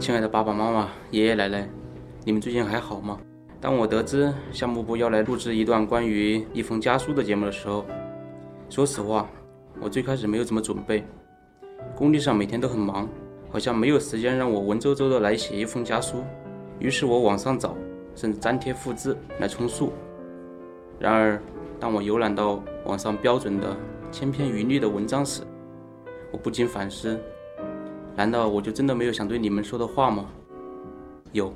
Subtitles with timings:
[0.00, 1.66] 亲爱的爸爸妈妈、爷爷奶奶，
[2.24, 3.18] 你们最近还好吗？
[3.60, 7.86] 当我得知项目部要来录制一段关于一封家书的节目的时候，
[8.68, 9.26] 说实话，
[9.80, 11.04] 我最开始没有怎么准备。
[11.94, 13.08] 工地上每天都很忙，
[13.50, 16.22] 好像没有时间让我文绉绉的来写一封家书。
[16.78, 17.74] 于是我网上找，
[18.14, 19.92] 甚至粘贴复制来充数。
[20.98, 21.40] 然而，
[21.80, 23.74] 当我浏览到网上标准的
[24.12, 25.42] 千篇一律的文章时，
[26.30, 27.18] 我不禁反思：
[28.16, 30.26] 难道我就真的没有想对你们说的话吗？
[31.32, 31.52] 有，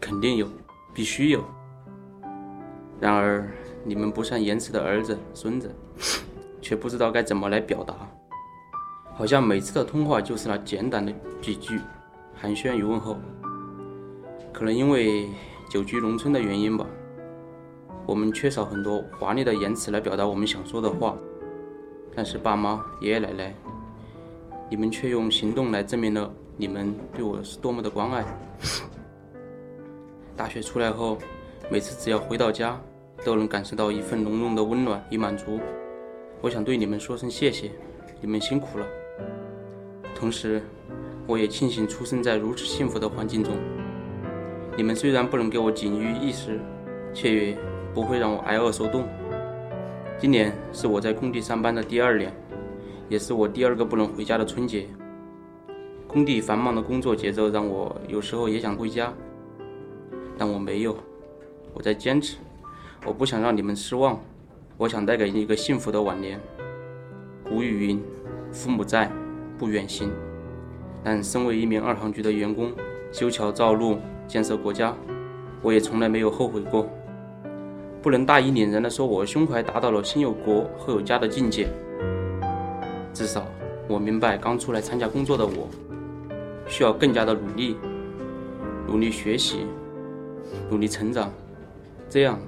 [0.00, 0.48] 肯定有。
[0.94, 1.44] 必须有。
[3.00, 3.50] 然而，
[3.82, 5.68] 你们不善言辞的儿子、孙子，
[6.62, 7.96] 却不知道该怎么来表达，
[9.12, 11.12] 好像每次的通话就是那简短的
[11.42, 11.80] 几句
[12.32, 13.16] 寒暄与问候。
[14.52, 15.28] 可能因为
[15.68, 16.86] 久居农村的原因吧，
[18.06, 21.16] 我们缺少很多华丽的言辞来表达我们想说的话。
[22.14, 23.52] 但是，爸妈、爷爷奶奶，
[24.74, 28.24] 你们却用行动来证明了你们对我是多么的关爱。
[30.36, 31.16] 大学出来后，
[31.70, 32.76] 每次只要回到家，
[33.24, 35.60] 都能感受到一份浓浓的温暖与满足。
[36.40, 37.70] 我想对你们说声谢谢，
[38.20, 38.86] 你们辛苦了。
[40.12, 40.60] 同时，
[41.24, 43.54] 我也庆幸出生在如此幸福的环境中。
[44.76, 46.58] 你们虽然不能给我锦衣玉食，
[47.14, 47.58] 却也
[47.94, 49.06] 不会让我挨饿受冻。
[50.18, 52.32] 今年是我在工地上班的第二年，
[53.08, 54.88] 也是我第二个不能回家的春节。
[56.06, 59.12] 工地繁忙的工作节奏让我有时候也想回家。
[60.36, 60.96] 但我没有，
[61.72, 62.36] 我在坚持。
[63.06, 64.20] 我不想让你们失望，
[64.76, 66.40] 我想带给你一个幸福的晚年。
[67.48, 68.02] 古语云
[68.50, 69.12] ：“父母在，
[69.58, 70.10] 不远行。”
[71.04, 72.72] 但身为一名二航局的员工，
[73.12, 74.96] 修桥造路、建设国家，
[75.60, 76.88] 我也从来没有后悔过。
[78.00, 81.68] 不能大义凛然地说我胸怀达到了先有国后有家的境界。
[83.14, 83.46] 至少
[83.88, 85.68] 我明白，刚出来参加工作的我，
[86.66, 87.76] 需要更加的努力，
[88.86, 89.66] 努力学习。
[90.70, 91.32] 努力成长，
[92.08, 92.38] 这样，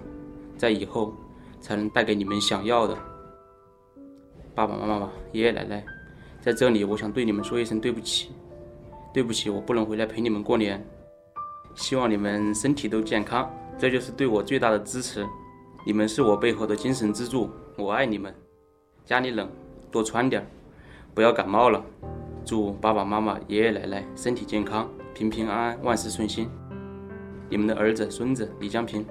[0.56, 1.12] 在以后
[1.60, 2.97] 才能带给你们想要的。
[4.54, 5.84] 爸爸妈妈、爷爷奶奶，
[6.41, 8.31] 在这里，我想对你们说一声对不起，
[9.12, 10.84] 对不起，我不能回来陪你们过年。
[11.75, 15.27] 希望你们身体都健康，这就是对我最大的支持。
[15.84, 18.33] 你们是我背后的精神支柱，我爱你们。
[19.04, 19.48] 家里冷，
[19.91, 20.47] 多穿点儿，
[21.16, 21.82] 不要感冒了。
[22.44, 26.47] 祝爸爸妈妈、爷爷奶奶身体健康，平平安安，万事顺心。
[27.49, 29.03] 你们的儿子、孙子李江平。